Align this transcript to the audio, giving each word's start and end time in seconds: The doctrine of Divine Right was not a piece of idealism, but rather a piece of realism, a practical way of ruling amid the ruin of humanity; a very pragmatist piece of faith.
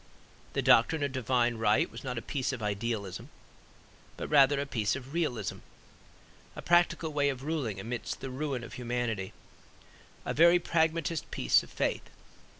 The 0.53 0.63
doctrine 0.63 1.03
of 1.03 1.11
Divine 1.11 1.57
Right 1.59 1.91
was 1.91 2.03
not 2.03 2.17
a 2.17 2.23
piece 2.23 2.51
of 2.51 2.63
idealism, 2.63 3.29
but 4.17 4.29
rather 4.31 4.59
a 4.59 4.65
piece 4.65 4.95
of 4.95 5.13
realism, 5.13 5.57
a 6.55 6.61
practical 6.63 7.13
way 7.13 7.29
of 7.29 7.43
ruling 7.43 7.79
amid 7.79 8.05
the 8.05 8.31
ruin 8.31 8.63
of 8.63 8.73
humanity; 8.73 9.31
a 10.25 10.33
very 10.33 10.57
pragmatist 10.57 11.29
piece 11.29 11.61
of 11.61 11.69
faith. 11.69 12.09